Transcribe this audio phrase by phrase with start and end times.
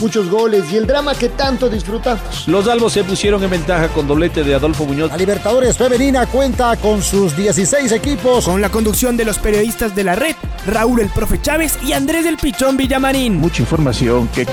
[0.00, 2.46] muchos goles y el drama que tanto disfrutamos.
[2.46, 5.10] Los albos se pusieron en ventaja con doblete de Adolfo Muñoz.
[5.10, 8.44] La Libertadores Femenina cuenta con sus 16 equipos.
[8.44, 10.34] Con la conducción de los periodistas de la red,
[10.66, 13.36] Raúl el Profe Chávez y Andrés del Pichón Villamarín.
[13.36, 14.46] Mucha información que...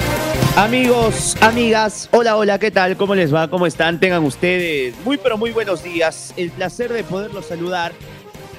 [0.56, 2.96] Amigos, amigas, hola, hola, ¿qué tal?
[2.96, 3.50] ¿Cómo les va?
[3.50, 4.00] ¿Cómo están?
[4.00, 6.34] Tengan ustedes muy, pero muy buenos días.
[6.38, 7.92] El placer de poderlos saludar.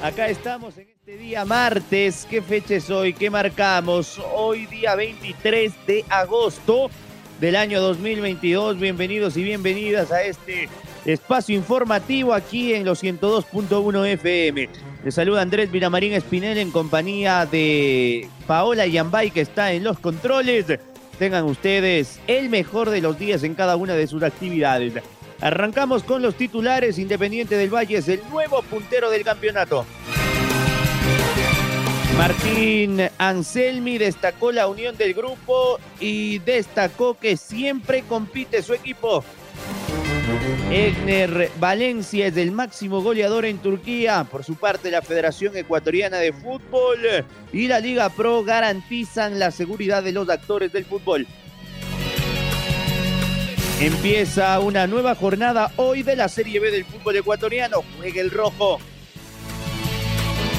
[0.02, 2.26] Acá estamos en este día martes.
[2.30, 3.12] ¿Qué fecha es hoy?
[3.12, 4.18] ¿Qué marcamos?
[4.34, 6.88] Hoy día 23 de agosto
[7.38, 8.80] del año 2022.
[8.80, 10.70] Bienvenidos y bienvenidas a este
[11.04, 14.70] espacio informativo aquí en los 102.1 FM.
[15.04, 20.64] Les saluda Andrés Miramarín Espinel en compañía de Paola Yambay que está en los controles.
[21.18, 24.94] Tengan ustedes el mejor de los días en cada una de sus actividades.
[25.42, 26.98] Arrancamos con los titulares.
[26.98, 29.84] Independiente del Valle es el nuevo puntero del campeonato.
[32.16, 39.24] Martín Anselmi destacó la unión del grupo y destacó que siempre compite su equipo.
[40.70, 44.26] Egner Valencia es el máximo goleador en Turquía.
[44.30, 46.98] Por su parte, la Federación Ecuatoriana de Fútbol
[47.52, 51.26] y la Liga Pro garantizan la seguridad de los actores del fútbol.
[53.80, 57.82] Empieza una nueva jornada hoy de la Serie B del fútbol ecuatoriano.
[57.98, 58.78] Juega el rojo.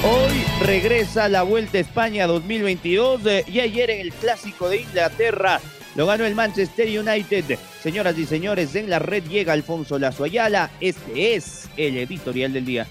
[0.08, 5.60] Hoy regresa la Vuelta a España 2022 eh, y ayer en el Clásico de Inglaterra
[5.96, 7.58] lo ganó el Manchester United.
[7.82, 10.70] Señoras y señores, en la red llega Alfonso Lazo Ayala.
[10.80, 12.86] Este es el editorial del día.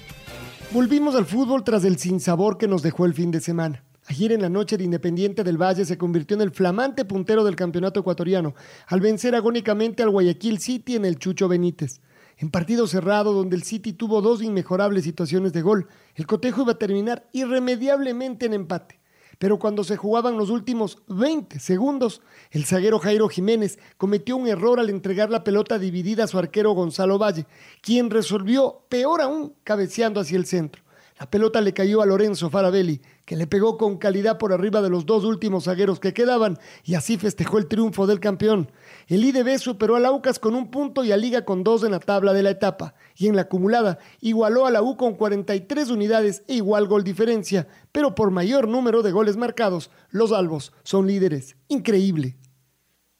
[0.71, 3.81] Volvimos al fútbol tras el sinsabor que nos dejó el fin de semana.
[4.07, 7.55] Ayer en la noche, el Independiente del Valle se convirtió en el flamante puntero del
[7.55, 8.55] campeonato ecuatoriano,
[8.87, 12.01] al vencer agónicamente al Guayaquil City en el Chucho Benítez.
[12.37, 16.73] En partido cerrado, donde el City tuvo dos inmejorables situaciones de gol, el cotejo iba
[16.73, 18.99] a terminar irremediablemente en empate.
[19.37, 24.79] Pero cuando se jugaban los últimos 20 segundos, el zaguero Jairo Jiménez cometió un error
[24.79, 27.45] al entregar la pelota dividida a su arquero Gonzalo Valle,
[27.81, 30.83] quien resolvió, peor aún, cabeceando hacia el centro.
[31.19, 34.89] La pelota le cayó a Lorenzo Farabelli, que le pegó con calidad por arriba de
[34.89, 38.69] los dos últimos zagueros que quedaban y así festejó el triunfo del campeón.
[39.07, 41.99] El IDB superó a Aucas con un punto y a Liga con dos en la
[41.99, 46.43] tabla de la etapa y en la acumulada igualó a la U con 43 unidades
[46.47, 51.55] e igual gol diferencia, pero por mayor número de goles marcados, los albos son líderes.
[51.67, 52.35] Increíble.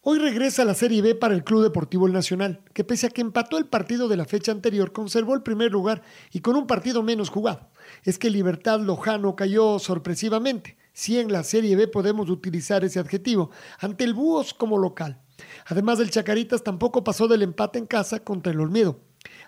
[0.02, 3.22] Hoy regresa la Serie B para el Club Deportivo El Nacional, que pese a que
[3.22, 7.04] empató el partido de la fecha anterior, conservó el primer lugar y con un partido
[7.04, 7.70] menos jugado.
[8.04, 13.52] Es que Libertad Lojano cayó sorpresivamente, si en la Serie B podemos utilizar ese adjetivo,
[13.80, 15.22] ante el Búhos como local.
[15.66, 19.00] Además, el Chacaritas tampoco pasó del empate en casa contra el Olmedo.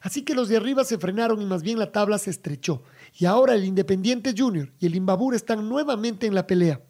[0.02, 2.84] Así que los de arriba se frenaron y más bien la tabla se estrechó.
[3.14, 6.82] Y ahora el Independiente Junior y el Imbabur están nuevamente en la pelea.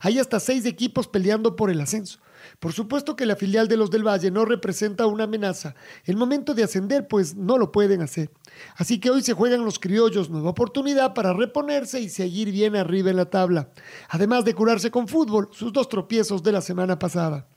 [0.00, 2.20] Hay hasta seis equipos peleando por el ascenso.
[2.60, 5.74] Por supuesto que la filial de los del Valle no representa una amenaza.
[6.04, 8.30] El momento de ascender, pues no lo pueden hacer.
[8.76, 13.10] Así que hoy se juegan los criollos, nueva oportunidad para reponerse y seguir bien arriba
[13.10, 13.70] en la tabla.
[14.08, 17.48] Además de curarse con fútbol, sus dos tropiezos de la semana pasada.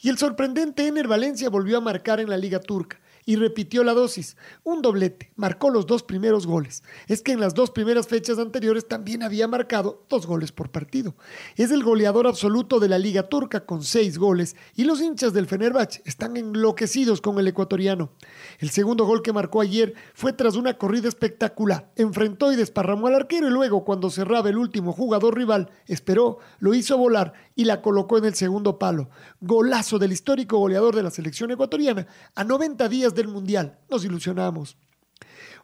[0.00, 3.92] Y el sorprendente Ener Valencia volvió a marcar en la Liga Turca y repitió la
[3.92, 4.36] dosis.
[4.62, 6.82] Un doblete, marcó los dos primeros goles.
[7.06, 11.14] Es que en las dos primeras fechas anteriores también había marcado dos goles por partido.
[11.56, 15.46] Es el goleador absoluto de la Liga Turca con seis goles y los hinchas del
[15.46, 18.12] Fenerbahce están enloquecidos con el ecuatoriano.
[18.58, 21.90] El segundo gol que marcó ayer fue tras una corrida espectacular.
[21.96, 26.74] Enfrentó y desparramó al arquero y luego cuando cerraba el último jugador rival, esperó, lo
[26.74, 29.08] hizo volar y la colocó en el segundo palo.
[29.40, 33.78] Golazo del histórico goleador de la selección ecuatoriana a 90 días del Mundial.
[33.90, 34.76] Nos ilusionamos.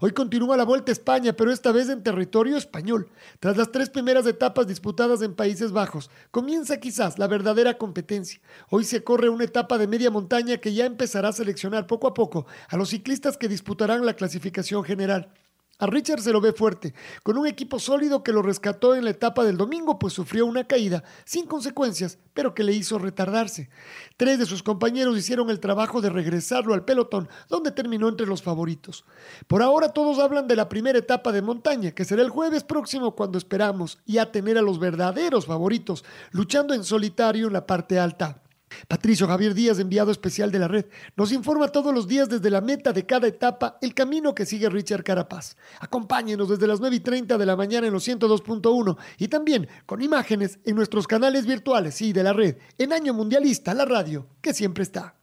[0.03, 3.11] Hoy continúa la Vuelta a España, pero esta vez en territorio español.
[3.39, 8.41] Tras las tres primeras etapas disputadas en Países Bajos, comienza quizás la verdadera competencia.
[8.71, 12.15] Hoy se corre una etapa de media montaña que ya empezará a seleccionar poco a
[12.15, 15.35] poco a los ciclistas que disputarán la clasificación general.
[15.81, 16.93] A Richard se lo ve fuerte,
[17.23, 20.65] con un equipo sólido que lo rescató en la etapa del domingo, pues sufrió una
[20.65, 23.71] caída sin consecuencias, pero que le hizo retardarse.
[24.19, 28.43] Tres de sus compañeros hicieron el trabajo de regresarlo al pelotón, donde terminó entre los
[28.43, 29.07] favoritos.
[29.47, 33.17] Por ahora todos hablan de la primera etapa de montaña, que será el jueves próximo
[33.17, 38.43] cuando esperamos ya tener a los verdaderos favoritos luchando en solitario en la parte alta.
[38.89, 40.87] Patricio Javier Díaz, enviado especial de la red,
[41.17, 44.69] nos informa todos los días desde la meta de cada etapa el camino que sigue
[44.69, 45.57] Richard Carapaz.
[45.81, 50.03] Acompáñenos desde las 9 y 30 de la mañana en los 102.1 y también con
[50.03, 54.55] imágenes en nuestros canales virtuales y de la red en Año Mundialista, la radio, que
[54.55, 55.17] siempre está.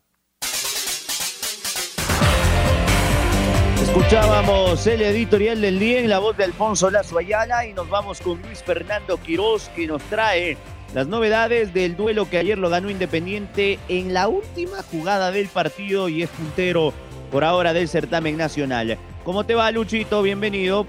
[3.82, 8.22] Escuchábamos el editorial del día en la voz de Alfonso Lazo Ayala y nos vamos
[8.22, 10.58] con Luis Fernando Quiroz que nos trae
[10.94, 16.10] las novedades del duelo que ayer lo ganó Independiente en la última jugada del partido
[16.10, 16.94] y es puntero
[17.32, 18.98] por ahora del certamen nacional.
[19.24, 20.22] ¿Cómo te va Luchito?
[20.22, 20.86] Bienvenido.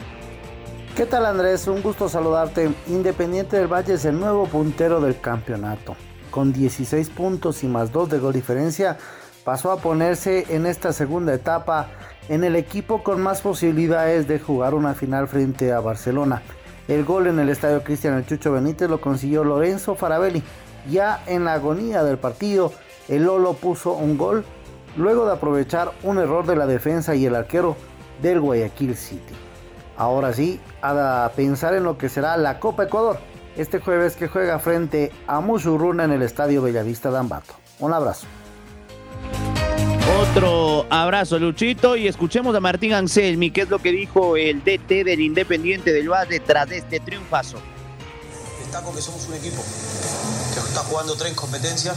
[0.97, 1.67] ¿Qué tal Andrés?
[1.67, 2.71] Un gusto saludarte.
[2.89, 5.97] Independiente del Valle es el nuevo puntero del campeonato.
[6.31, 8.99] Con 16 puntos y más 2 de gol diferencia,
[9.45, 11.89] pasó a ponerse en esta segunda etapa
[12.29, 16.43] en el equipo con más posibilidades de jugar una final frente a Barcelona.
[16.89, 20.43] El gol en el estadio Cristian El Chucho Benítez lo consiguió Lorenzo Farabelli.
[20.91, 22.73] Ya en la agonía del partido,
[23.09, 24.45] el Lolo puso un gol
[24.97, 27.77] luego de aprovechar un error de la defensa y el arquero
[28.23, 29.35] del Guayaquil City.
[29.99, 33.19] Ahora sí, a pensar en lo que será la Copa Ecuador
[33.57, 37.55] este jueves que juega frente a Musurruna en el estadio Bellavista de Ambato.
[37.81, 38.27] Un abrazo.
[40.31, 45.05] Otro abrazo, Luchito, y escuchemos a Martín Anselmi, qué es lo que dijo el DT
[45.05, 47.59] del Independiente del Valle tras de este triunfazo.
[48.61, 49.63] Destaco que somos un equipo
[50.55, 51.97] que está jugando tres competencias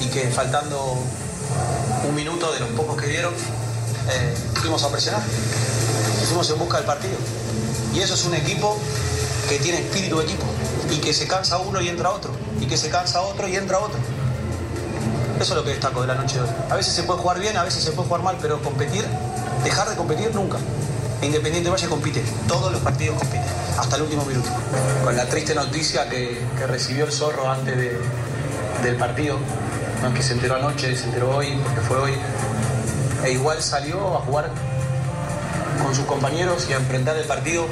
[0.00, 0.98] y que faltando
[2.08, 5.22] un minuto de los pocos que dieron, eh, fuimos a presionar,
[6.26, 7.16] fuimos en busca del partido.
[7.94, 8.78] Y eso es un equipo
[9.48, 10.44] que tiene espíritu de equipo
[10.90, 13.78] y que se cansa uno y entra otro, y que se cansa otro y entra
[13.78, 13.98] otro.
[15.42, 16.48] Eso es lo que destaco de la noche de hoy.
[16.70, 19.04] A veces se puede jugar bien, a veces se puede jugar mal, pero competir,
[19.64, 20.58] dejar de competir nunca.
[21.20, 24.48] Independiente Valle compite, todos los partidos compiten, hasta el último minuto.
[25.02, 29.36] Con la triste noticia que, recibió el zorro antes del partido,
[30.00, 32.12] no es que se enteró anoche, se enteró hoy, porque fue hoy,
[33.24, 34.48] e igual salió a jugar
[35.82, 37.66] con sus compañeros y a enfrentar el partido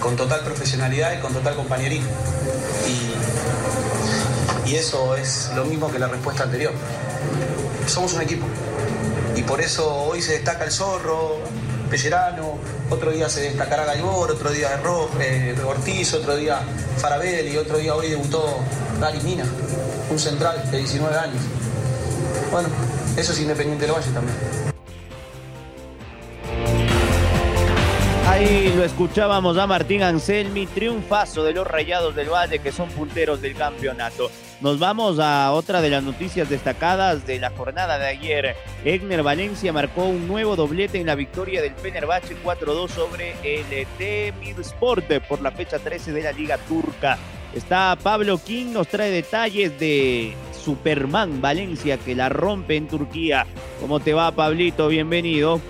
[0.00, 2.10] con total profesionalidad y con total compañerismo.
[4.66, 6.72] Y eso es lo mismo que la respuesta anterior.
[7.86, 8.46] Somos un equipo.
[9.36, 11.38] Y por eso hoy se destaca el zorro,
[11.88, 12.58] Pellerano,
[12.90, 14.80] otro día se destacará Galbor, otro día
[15.20, 16.60] eh, Ortiz, otro día
[16.96, 18.58] Farabel y otro día hoy debutó
[18.98, 19.44] Dari Mina,
[20.10, 21.42] un central de 19 años.
[22.50, 22.68] Bueno,
[23.16, 24.36] eso es Independiente del Valle también.
[28.28, 33.40] Ahí lo escuchábamos a Martín Anselmi, triunfazo de los Rayados del Valle que son punteros
[33.40, 34.30] del campeonato.
[34.62, 38.56] Nos vamos a otra de las noticias destacadas de la jornada de ayer.
[38.86, 45.12] Egner Valencia marcó un nuevo doblete en la victoria del Fenerbahce 4-2 sobre el Sport
[45.28, 47.18] por la fecha 13 de la Liga Turca.
[47.54, 53.46] Está Pablo King, nos trae detalles de Superman Valencia que la rompe en Turquía.
[53.78, 54.88] ¿Cómo te va, Pablito?
[54.88, 55.60] Bienvenido.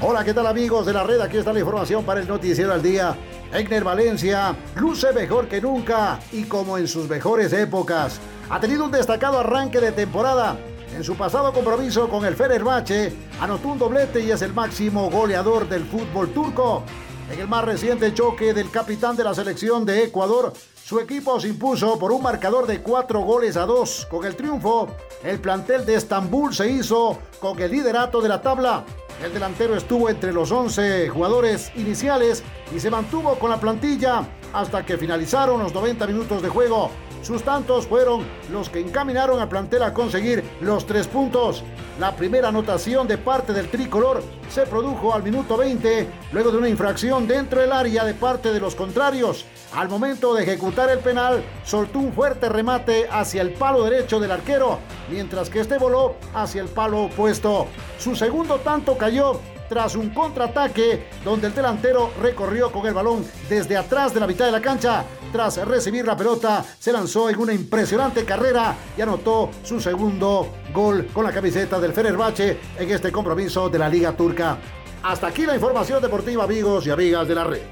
[0.00, 1.20] Hola, ¿qué tal amigos de la red?
[1.20, 3.14] Aquí está la información para el Noticiero al Día.
[3.52, 8.18] Egner Valencia luce mejor que nunca y como en sus mejores épocas.
[8.48, 10.56] Ha tenido un destacado arranque de temporada.
[10.96, 15.68] En su pasado compromiso con el Fenerbahce, anotó un doblete y es el máximo goleador
[15.68, 16.82] del fútbol turco.
[17.30, 20.54] En el más reciente choque del capitán de la selección de Ecuador,
[20.92, 24.06] su equipo se impuso por un marcador de cuatro goles a dos.
[24.10, 24.94] Con el triunfo,
[25.24, 28.84] el plantel de Estambul se hizo con el liderato de la tabla
[29.22, 32.42] el delantero estuvo entre los 11 jugadores iniciales
[32.74, 36.90] y se mantuvo con la plantilla hasta que finalizaron los 90 minutos de juego.
[37.22, 41.62] Sus tantos fueron los que encaminaron al plantel a conseguir los tres puntos.
[42.00, 46.68] La primera anotación de parte del tricolor se produjo al minuto 20, luego de una
[46.68, 49.46] infracción dentro del área de parte de los contrarios.
[49.74, 54.32] Al momento de ejecutar el penal, soltó un fuerte remate hacia el palo derecho del
[54.32, 57.68] arquero, mientras que este voló hacia el palo opuesto.
[57.98, 59.38] Su segundo tanto cayó
[59.68, 64.44] tras un contraataque donde el delantero recorrió con el balón desde atrás de la mitad
[64.44, 65.04] de la cancha.
[65.32, 71.06] Tras recibir la pelota, se lanzó en una impresionante carrera y anotó su segundo gol
[71.10, 74.58] con la camiseta del Fenerbahce en este compromiso de la Liga Turca.
[75.02, 77.62] Hasta aquí la información deportiva, amigos y amigas de la red.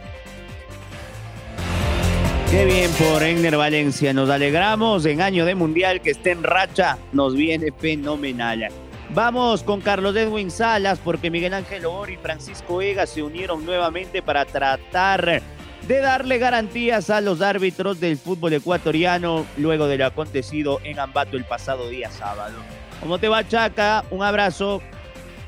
[2.51, 4.15] Qué bien por Egner Valencia.
[4.15, 6.97] Nos alegramos en año de mundial que esté en racha.
[7.13, 8.69] Nos viene fenomenal.
[9.15, 14.23] Vamos con Carlos Edwin Salas porque Miguel Ángel Ori y Francisco Ega se unieron nuevamente
[14.23, 15.43] para tratar
[15.91, 21.37] de darle garantías a los árbitros del fútbol ecuatoriano luego de lo acontecido en Ambato
[21.37, 22.59] el pasado día sábado.
[23.01, 24.05] ¿Cómo te va Chaca?
[24.13, 24.83] Un abrazo.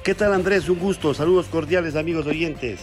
[0.02, 0.68] ¿Qué tal Andrés?
[0.68, 1.14] Un gusto.
[1.14, 2.80] Saludos cordiales amigos oyentes.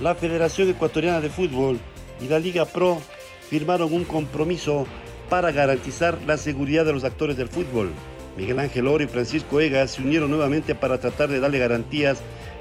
[0.00, 1.80] La Federación Ecuatoriana de Fútbol
[2.20, 3.02] y la Liga Pro
[3.50, 4.86] firmaron un compromiso
[5.28, 7.90] para garantizar la seguridad de los actores del fútbol
[8.36, 12.20] Miguel Ángel Oro y Francisco Egas se unieron nuevamente para tratar de darle garantías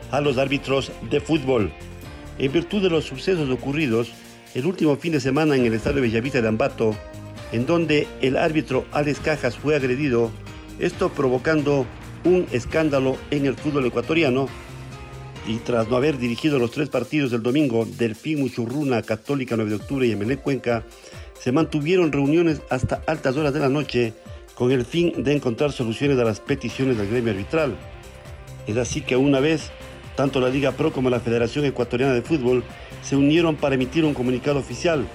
[0.09, 1.71] a los árbitros de fútbol.
[2.39, 4.11] En virtud de los sucesos ocurridos
[4.53, 6.95] el último fin de semana en el estadio Bellavista de Ambato,
[7.51, 10.31] en donde el árbitro Alex Cajas fue agredido,
[10.79, 11.85] esto provocando
[12.23, 14.47] un escándalo en el fútbol ecuatoriano,
[15.45, 19.75] y tras no haber dirigido los tres partidos del domingo, Delfín Muchurruna, Católica 9 de
[19.75, 20.83] octubre y Emelec Cuenca,
[21.39, 24.13] se mantuvieron reuniones hasta altas horas de la noche
[24.55, 27.75] con el fin de encontrar soluciones a las peticiones del gremio arbitral.
[28.67, 29.71] Es así que una vez,
[30.15, 32.63] tanto la Liga Pro como la Federación Ecuatoriana de Fútbol
[33.01, 35.05] se unieron para emitir un comunicado oficial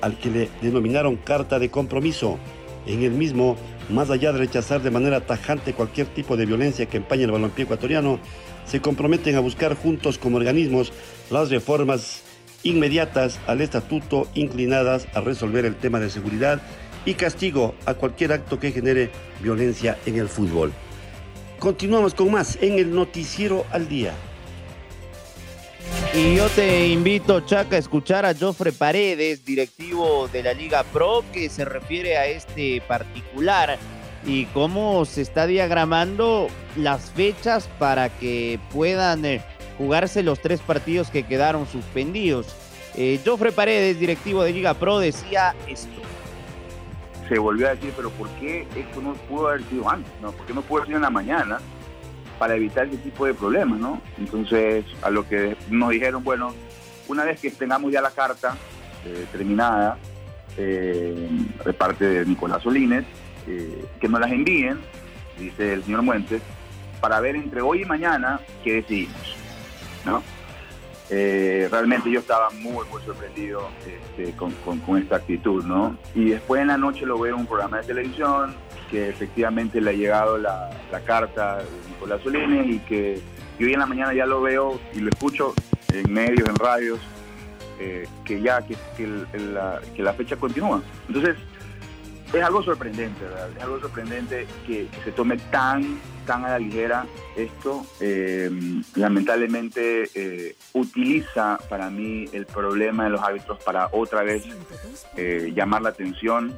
[0.00, 2.38] al que le denominaron carta de compromiso.
[2.86, 3.56] En el mismo,
[3.90, 7.64] más allá de rechazar de manera tajante cualquier tipo de violencia que empañe el balompié
[7.64, 8.20] ecuatoriano,
[8.64, 10.92] se comprometen a buscar juntos como organismos
[11.30, 12.22] las reformas
[12.62, 16.60] inmediatas al estatuto inclinadas a resolver el tema de seguridad
[17.04, 19.10] y castigo a cualquier acto que genere
[19.40, 20.72] violencia en el fútbol.
[21.58, 24.12] Continuamos con más en el noticiero al día.
[26.16, 31.22] Y yo te invito, Chaca, a escuchar a Jofre Paredes, directivo de la Liga Pro,
[31.30, 33.76] que se refiere a este particular
[34.24, 39.44] y cómo se está diagramando las fechas para que puedan eh,
[39.76, 42.46] jugarse los tres partidos que quedaron suspendidos.
[42.94, 46.00] Eh, Jofre Paredes, directivo de Liga Pro, decía esto.
[47.28, 50.10] Se volvió a decir, pero ¿por qué esto no pudo haber sido antes?
[50.22, 50.32] No?
[50.32, 51.60] ¿Por qué no pudo haber sido en la mañana
[52.38, 53.78] para evitar ese tipo de problemas?
[53.78, 54.00] ¿no?
[54.18, 56.54] Entonces, a lo que nos dijeron, bueno,
[57.08, 58.56] una vez que tengamos ya la carta
[59.04, 59.98] eh, terminada
[60.56, 61.28] eh,
[61.64, 63.04] de parte de Nicolás Solines,
[63.46, 64.80] eh, que nos las envíen,
[65.38, 66.42] dice el señor Muentes,
[67.00, 69.36] para ver entre hoy y mañana qué decidimos.
[70.04, 70.22] ¿no?
[71.08, 75.96] Eh, realmente yo estaba muy, muy sorprendido este, con, esta actitud, ¿no?
[76.14, 78.56] Y después en la noche lo veo en un programa de televisión
[78.90, 80.70] que efectivamente le ha llegado la,
[81.04, 83.20] carta de Nicolás Solines y que
[83.60, 85.54] hoy en la mañana ya lo veo y lo escucho
[85.92, 86.98] en medios, en radios,
[87.78, 88.76] eh, que ya que,
[89.52, 90.82] la, que la fecha continúa.
[91.08, 91.36] Entonces,
[92.38, 93.50] es algo sorprendente, ¿verdad?
[93.56, 97.84] Es algo sorprendente que, se tome tan, tan a la ligera esto.
[98.00, 98.50] Eh,
[98.94, 104.44] lamentablemente eh, utiliza para mí el problema de los árbitros para otra vez
[105.16, 106.56] eh, llamar la atención.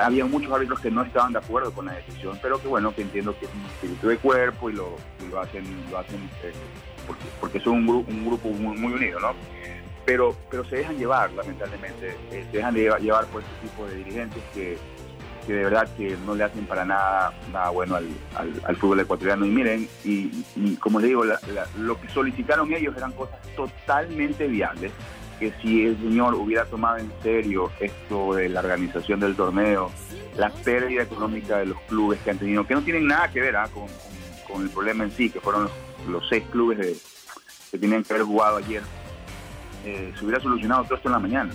[0.00, 3.02] había muchos árbitros que no estaban de acuerdo con la decisión, pero que bueno, que
[3.02, 3.52] entiendo que es
[4.02, 4.96] un de cuerpo y lo,
[5.30, 6.28] lo hacen, lo hacen
[7.06, 9.34] porque, porque son un, grupo, un grupo muy, muy unido, ¿no?
[10.08, 14.42] Pero, pero se dejan llevar, lamentablemente, eh, se dejan llevar por este tipo de dirigentes
[14.54, 14.78] que,
[15.46, 18.08] que, de verdad que no le hacen para nada, nada bueno al,
[18.64, 19.44] al, fútbol ecuatoriano.
[19.44, 21.24] Y miren, y, como les digo,
[21.76, 24.92] lo que solicitaron ellos eran cosas totalmente viables,
[25.38, 29.90] que si el señor hubiera tomado en serio esto de la organización del torneo,
[30.38, 33.56] la pérdida económica de los clubes que han tenido, que no tienen nada que ver
[33.56, 33.68] ¿ah?
[33.74, 33.84] con,
[34.50, 35.72] con, el problema en sí, que fueron los,
[36.08, 36.96] los seis clubes de,
[37.70, 38.82] que tenían que haber jugado ayer
[39.84, 41.52] eh, se hubiera solucionado todo esto en la mañana.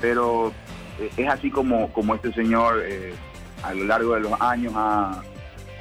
[0.00, 0.52] Pero
[0.98, 3.14] eh, es así como, como este señor eh,
[3.62, 5.22] a lo largo de los años ha,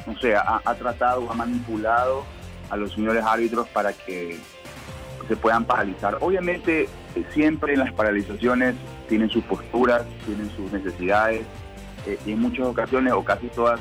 [0.05, 2.23] no sé, ha, tratado, ha manipulado
[2.69, 4.37] a los señores árbitros para que
[5.27, 6.17] se puedan paralizar.
[6.21, 6.87] Obviamente
[7.33, 8.75] siempre en las paralizaciones
[9.09, 11.41] tienen sus posturas, tienen sus necesidades
[12.25, 13.79] y en muchas ocasiones o casi todas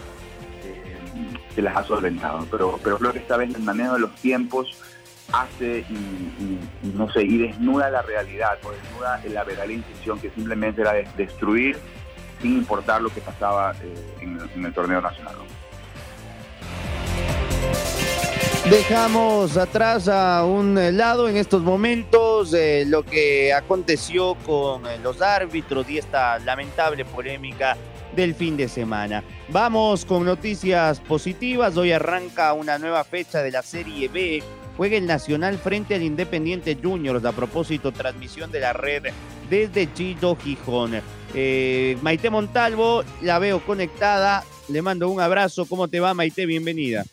[1.54, 2.46] se las ha solventado.
[2.50, 4.78] Pero, pero creo que esta vez el manejo de los tiempos
[5.32, 6.60] hace y,
[6.94, 11.78] no sé, y desnuda la realidad, o desnuda la verdadera intención que simplemente era destruir
[12.40, 13.94] sin importar lo que pasaba eh,
[14.54, 15.34] en, el torneo nacional.
[18.68, 25.20] Dejamos atrás a un lado en estos momentos eh, lo que aconteció con eh, los
[25.22, 27.76] árbitros y esta lamentable polémica
[28.14, 29.24] del fin de semana.
[29.48, 31.76] Vamos con noticias positivas.
[31.76, 34.42] Hoy arranca una nueva fecha de la Serie B
[34.76, 37.24] juega el Nacional frente al Independiente Juniors.
[37.24, 39.04] A propósito, transmisión de la red
[39.48, 41.00] desde Chillo, Gijón.
[41.34, 44.44] Eh, Maite Montalvo, la veo conectada.
[44.68, 45.66] Le mando un abrazo.
[45.66, 46.46] ¿Cómo te va, Maite?
[46.46, 47.04] Bienvenida.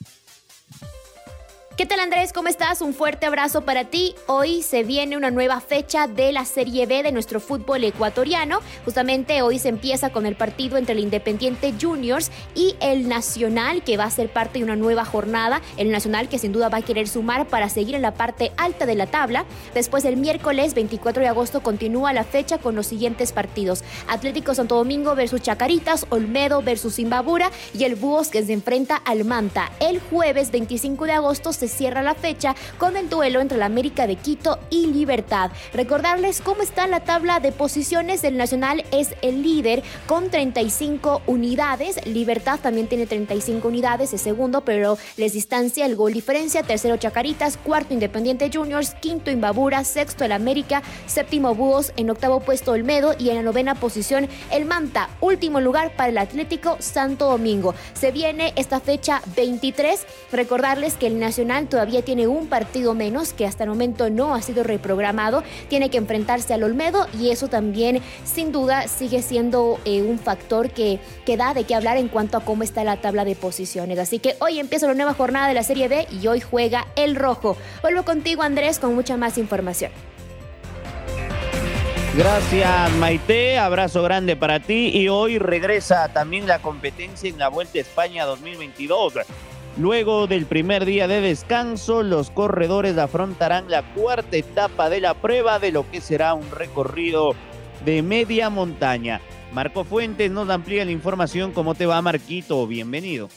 [1.77, 2.33] ¿Qué tal Andrés?
[2.33, 2.81] ¿Cómo estás?
[2.81, 4.15] Un fuerte abrazo para ti.
[4.25, 8.61] Hoy se viene una nueva fecha de la Serie B de nuestro fútbol ecuatoriano.
[8.83, 13.95] Justamente hoy se empieza con el partido entre el Independiente Juniors y el Nacional, que
[13.95, 15.61] va a ser parte de una nueva jornada.
[15.77, 18.87] El Nacional que sin duda va a querer sumar para seguir en la parte alta
[18.87, 19.45] de la tabla.
[19.75, 23.83] Después el miércoles 24 de agosto continúa la fecha con los siguientes partidos.
[24.07, 29.25] Atlético Santo Domingo versus Chacaritas, Olmedo versus Imbabura y el Búhos que se enfrenta al
[29.25, 29.71] Manta.
[29.79, 34.07] El jueves 25 de agosto se cierra la fecha con el duelo entre la América
[34.07, 35.51] de Quito y Libertad.
[35.73, 38.23] Recordarles cómo está la tabla de posiciones.
[38.23, 42.05] El Nacional es el líder con 35 unidades.
[42.05, 46.63] Libertad también tiene 35 unidades, es segundo, pero les distancia el gol diferencia.
[46.63, 52.71] Tercero Chacaritas, cuarto Independiente Juniors, quinto Imbabura, sexto el América, séptimo Búhos, en octavo puesto
[52.71, 55.09] Olmedo y en la novena posición el Manta.
[55.21, 57.73] Último lugar para el Atlético Santo Domingo.
[57.93, 60.05] Se viene esta fecha 23.
[60.31, 64.41] Recordarles que el Nacional todavía tiene un partido menos que hasta el momento no ha
[64.43, 65.43] sido reprogramado.
[65.67, 70.69] Tiene que enfrentarse al Olmedo y eso también sin duda sigue siendo eh, un factor
[70.69, 73.97] que, que da de qué hablar en cuanto a cómo está la tabla de posiciones.
[73.97, 77.15] Así que hoy empieza la nueva jornada de la Serie B y hoy juega el
[77.15, 77.57] rojo.
[77.81, 79.91] Vuelvo contigo Andrés con mucha más información.
[82.17, 87.77] Gracias Maite, abrazo grande para ti y hoy regresa también la competencia en la Vuelta
[87.77, 89.13] a España 2022.
[89.79, 95.59] Luego del primer día de descanso, los corredores afrontarán la cuarta etapa de la prueba
[95.59, 97.35] de lo que será un recorrido
[97.85, 99.21] de media montaña.
[99.53, 101.51] Marco Fuentes nos amplía la información.
[101.51, 102.65] ¿Cómo te va, Marquito?
[102.65, 103.29] Bienvenido.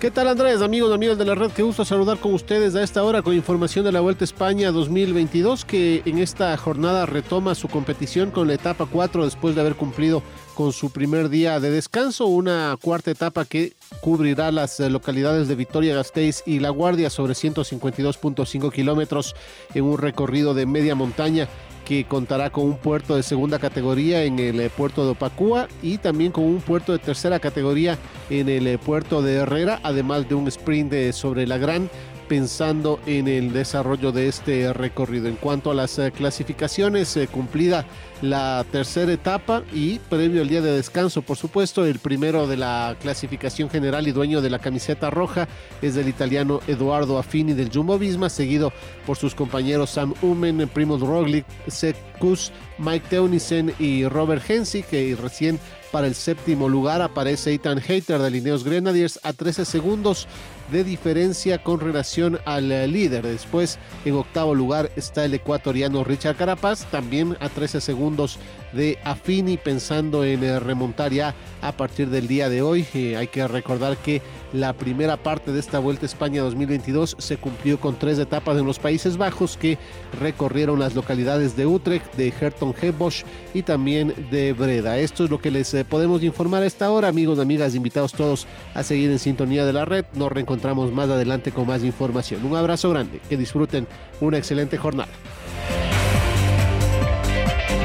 [0.00, 1.52] ¿Qué tal Andrés, amigos, amigos de la red?
[1.52, 4.72] Qué gusto saludar con ustedes a esta hora con información de la Vuelta a España
[4.72, 9.76] 2022 que en esta jornada retoma su competición con la etapa 4 después de haber
[9.76, 10.22] cumplido
[10.54, 15.54] con su primer día de descanso, una cuarta etapa que cubrirá las eh, localidades de
[15.54, 19.34] Victoria Gasteiz y La Guardia sobre 152.5 kilómetros
[19.74, 21.48] en un recorrido de media montaña
[21.84, 25.98] que contará con un puerto de segunda categoría en el eh, puerto de Opacúa y
[25.98, 27.98] también con un puerto de tercera categoría
[28.30, 31.90] en el eh, puerto de Herrera, además de un sprint sobre la Gran
[32.28, 35.28] pensando en el desarrollo de este recorrido.
[35.28, 37.86] En cuanto a las eh, clasificaciones, cumplida
[38.22, 42.96] la tercera etapa y previo al día de descanso, por supuesto, el primero de la
[43.00, 45.48] clasificación general y dueño de la camiseta roja
[45.82, 48.72] es el italiano Eduardo Affini del Jumbo Visma, seguido
[49.06, 55.60] por sus compañeros Sam Umen, Primoz Roglic, Sekus, Mike Teunissen y Robert Hensi, que recién
[55.94, 60.26] para el séptimo lugar aparece Ethan Hater de Lineos Grenadiers a 13 segundos
[60.70, 63.26] de diferencia con relación al eh, líder.
[63.26, 68.38] Después, en octavo lugar está el ecuatoriano Richard Carapaz, también a 13 segundos
[68.74, 72.86] de Affini, pensando en eh, remontar ya a partir del día de hoy.
[72.94, 74.20] Eh, hay que recordar que
[74.52, 78.66] la primera parte de esta Vuelta a España 2022 se cumplió con tres etapas en
[78.66, 79.78] los Países Bajos que
[80.20, 84.98] recorrieron las localidades de Utrecht, de Herton Bosch y también de Breda.
[84.98, 88.46] Esto es lo que les eh, podemos informar a esta hora, amigos, amigas, invitados todos
[88.74, 90.04] a seguir en sintonía de la red.
[90.14, 92.44] Nos reencontramos más adelante con más información.
[92.44, 93.86] Un abrazo grande, que disfruten
[94.20, 95.10] una excelente jornada.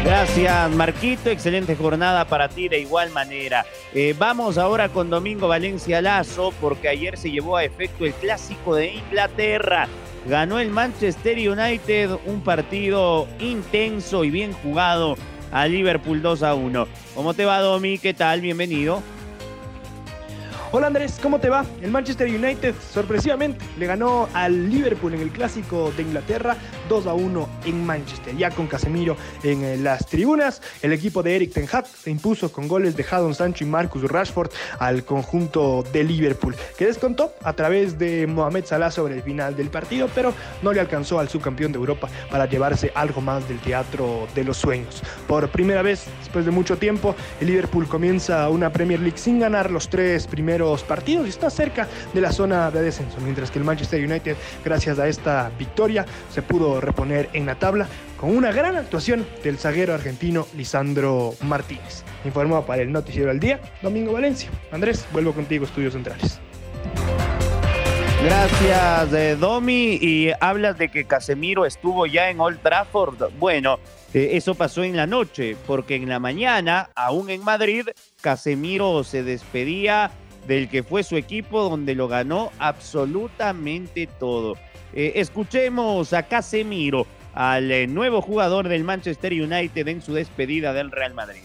[0.10, 1.30] Gracias, Marquito.
[1.30, 3.64] Excelente jornada para ti de igual manera.
[3.94, 8.74] Eh, vamos ahora con Domingo Valencia Lazo, porque ayer se llevó a efecto el clásico
[8.74, 9.88] de Inglaterra.
[10.26, 15.16] Ganó el Manchester United un partido intenso y bien jugado
[15.52, 16.88] a Liverpool 2 a 1.
[17.14, 18.00] ¿Cómo te va, Domi?
[18.00, 18.42] ¿Qué tal?
[18.42, 19.04] Bienvenido.
[20.72, 21.66] Hola Andrés, ¿cómo te va?
[21.82, 26.56] El Manchester United sorpresivamente le ganó al Liverpool en el clásico de Inglaterra
[26.88, 28.38] 2 a 1 en Manchester.
[28.38, 32.52] Ya con Casemiro en eh, las tribunas, el equipo de Eric Ten Hag se impuso
[32.52, 37.54] con goles de Jadon Sancho y Marcus Rashford al conjunto de Liverpool, que descontó a
[37.54, 41.72] través de Mohamed Salah sobre el final del partido, pero no le alcanzó al subcampeón
[41.72, 45.02] de Europa para llevarse algo más del teatro de los sueños.
[45.28, 49.72] Por primera vez, después de mucho tiempo, el Liverpool comienza una Premier League sin ganar
[49.72, 53.66] los tres primeros partidos y está cerca de la zona de descenso, mientras que el
[53.66, 58.76] Manchester United, gracias a esta victoria, se pudo reponer en la tabla con una gran
[58.76, 62.04] actuación del zaguero argentino Lisandro Martínez.
[62.26, 64.50] Informó para el Noticiero al Día, Domingo Valencia.
[64.72, 66.40] Andrés, vuelvo contigo, Estudios Centrales.
[68.24, 69.98] Gracias, eh, Domi.
[70.02, 73.32] Y hablas de que Casemiro estuvo ya en Old Trafford.
[73.40, 73.80] Bueno,
[74.14, 77.88] eh, eso pasó en la noche, porque en la mañana, aún en Madrid,
[78.22, 80.12] Casemiro se despedía
[80.50, 84.56] del que fue su equipo donde lo ganó absolutamente todo.
[84.94, 90.90] Eh, escuchemos a Casemiro, al eh, nuevo jugador del Manchester United en su despedida del
[90.90, 91.42] Real Madrid.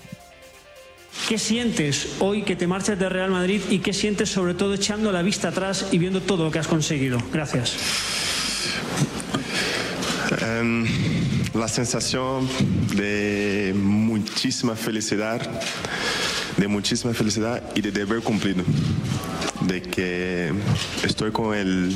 [1.29, 5.12] ¿Qué sientes hoy que te marchas del Real Madrid y qué sientes sobre todo echando
[5.12, 7.19] la vista atrás y viendo todo lo que has conseguido?
[7.31, 7.77] Gracias.
[10.40, 10.87] Em,
[11.53, 12.49] la sensación
[12.97, 15.43] de muchísima felicidad
[16.57, 18.64] de muchísima felicidad y de deber cumplido.
[19.61, 20.53] De que
[21.03, 21.95] estoy con el,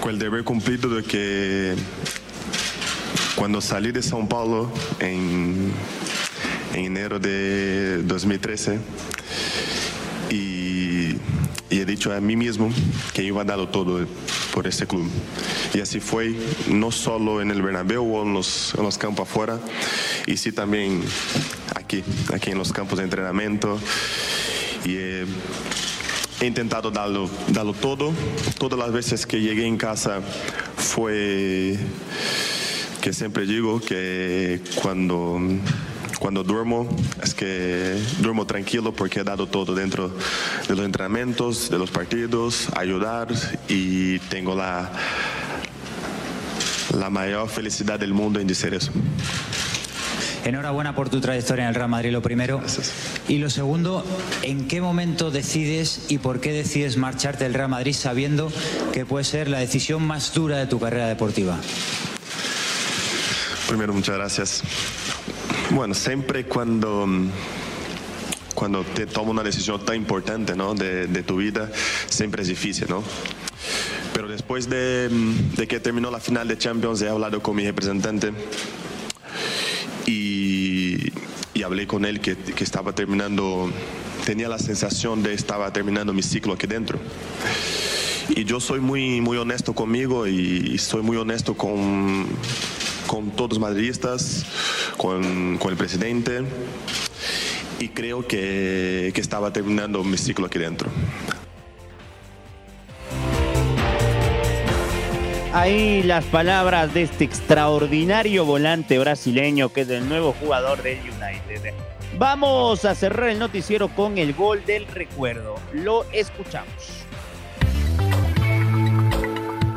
[0.00, 1.74] con el deber cumplido de que
[3.36, 5.72] cuando salí de São Paulo en,
[6.74, 8.78] en enero de 2013
[10.30, 10.84] y
[11.70, 12.70] he dicho a mí mismo
[13.12, 14.06] que iba a darlo todo
[14.52, 15.10] por este club.
[15.74, 16.34] Y así fue,
[16.68, 19.58] no solo en el Bernabéu o en los, en los campos afuera,
[20.26, 21.02] y sí también
[22.00, 23.78] aquí, aquí en los campos de entrenamiento.
[24.84, 25.26] Y he,
[26.42, 28.12] intentado darlo, darlo todo.
[28.58, 30.20] Todas las veces que llegué en casa
[30.76, 31.78] fue
[33.00, 35.38] que siempre digo que cuando
[36.18, 36.88] cuando duermo
[37.22, 40.08] es que duermo tranquilo porque he dado todo dentro
[40.66, 43.28] de los entrenamientos, de los partidos, ayudar
[43.68, 44.90] y tengo la,
[46.98, 48.90] la mayor felicidad del mundo en decir eso.
[50.44, 52.60] Enhorabuena por tu trayectoria en el Real Madrid, lo primero.
[53.28, 54.04] Y lo segundo,
[54.42, 58.52] ¿en qué momento decides y por qué decides marcharte del Real Madrid sabiendo
[58.92, 61.58] que puede ser la decisión más dura de tu carrera deportiva?
[63.68, 64.62] Primero, muchas gracias.
[65.70, 67.08] Bueno, siempre cuando,
[68.54, 70.74] cuando te tomas una decisión tan importante ¿no?
[70.74, 71.70] de, de, tu vida,
[72.10, 73.02] siempre es difícil, ¿no?
[74.12, 75.08] Pero después de,
[75.56, 78.32] de, que terminó la final de Champions, he hablado con mi representante
[81.64, 83.70] hablé con él que, que estaba terminando,
[84.24, 86.98] tenía la sensación de estaba terminando mi ciclo aquí dentro.
[88.30, 92.26] Y yo soy muy, muy honesto conmigo y, soy muy honesto con,
[93.06, 94.46] con todos los madridistas,
[94.96, 96.42] con, con, el presidente
[97.80, 100.90] y creo que, que estaba terminando mi ciclo aquí dentro.
[105.54, 111.72] Ahí las palabras de este extraordinario volante brasileño que es el nuevo jugador del United.
[112.18, 115.54] Vamos a cerrar el noticiero con el gol del recuerdo.
[115.72, 117.06] Lo escuchamos.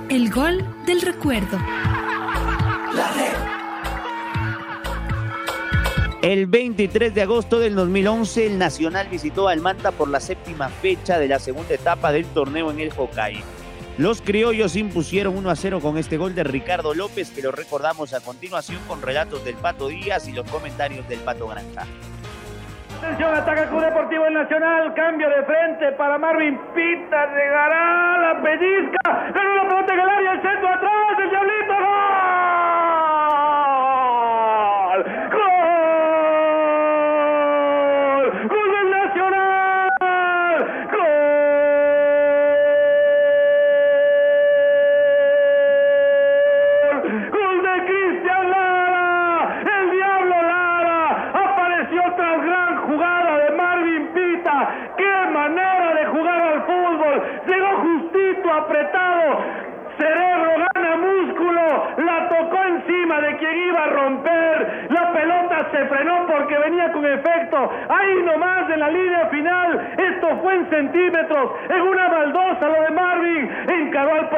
[0.09, 1.59] El gol del recuerdo.
[6.23, 11.19] El 23 de agosto del 2011, el Nacional visitó al Manta por la séptima fecha
[11.19, 13.57] de la segunda etapa del torneo en el Hokkaido.
[13.97, 18.13] Los criollos impusieron 1 a 0 con este gol de Ricardo López, que lo recordamos
[18.13, 21.88] a continuación con relatos del Pato Díaz y los comentarios del Pato Granja.
[22.99, 28.41] Atención, ataca el Club Deportivo El Nacional, cambio de frente para Marvin Pita, llegará la
[28.41, 31.73] pellizca, ganó la pelota en el área, el centro atrás, el Diablito,
[34.93, 35.05] ¡Gol!
[35.31, 35.57] ¡Gol!
[38.47, 40.60] ¡Gol del Nacional!
[40.91, 41.07] ¡Gol!
[47.31, 49.62] ¡Gol de Cristian Lara!
[49.62, 50.99] ¡El Diablo Lara!
[51.33, 54.57] Apareció tras gran jugada de Marvin Pita.
[54.97, 57.23] ¡Qué manera de jugar al fútbol!
[57.45, 59.43] Llegó justito, apretado.
[59.97, 61.63] Cerebro gana músculo,
[61.97, 67.03] la tocó encima de quien iba a romper, la pelota se frenó porque venía con
[67.03, 72.79] efecto, ahí nomás en la línea final, esto fue en centímetros, en una baldosa lo
[72.83, 74.29] de Marvin, encaró al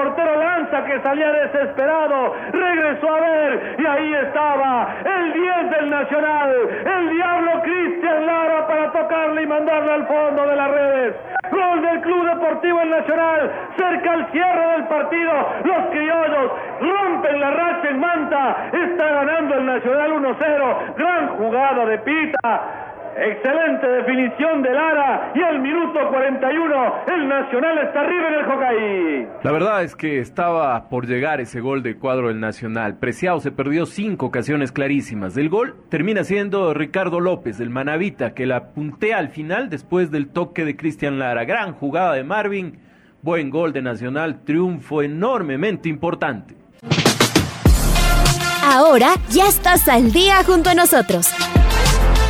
[0.70, 6.56] que salía desesperado, regresó a ver y ahí estaba el 10 del Nacional,
[6.86, 11.16] el diablo Cristian Lara para tocarle y mandarle al fondo de las redes.
[11.52, 15.32] Gol del Club Deportivo El Nacional, cerca al cierre del partido.
[15.64, 18.70] Los criollos rompen la racha en Manta.
[18.72, 20.96] Está ganando el Nacional 1-0.
[20.96, 22.89] Gran jugada de Pita.
[23.18, 29.28] Excelente definición de Lara y el minuto 41 el Nacional está arriba en el Hockey.
[29.44, 32.98] La verdad es que estaba por llegar ese gol del cuadro del Nacional.
[32.98, 35.36] Preciado se perdió cinco ocasiones clarísimas.
[35.38, 40.30] El gol termina siendo Ricardo López, del Manavita, que la puntea al final después del
[40.30, 41.46] toque de Cristian Lara.
[41.46, 42.80] Gran jugada de Marvin,
[43.22, 46.56] buen gol de Nacional, triunfo enormemente importante.
[48.64, 51.34] Ahora ya estás al día junto a nosotros.